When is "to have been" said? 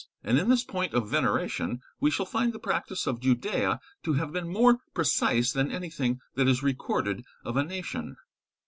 4.01-4.51